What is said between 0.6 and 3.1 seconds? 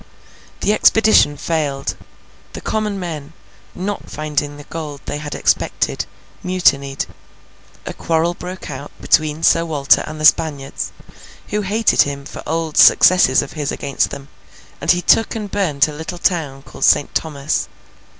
The expedition failed; the common